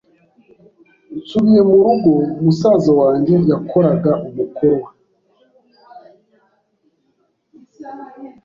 Nsubiye 1.23 1.61
mu 1.69 1.75
rugo, 1.85 2.11
musaza 2.43 2.91
wanjye 3.01 3.35
yakoraga 3.51 4.11
umukoro 4.27 4.77
we. 4.83 4.89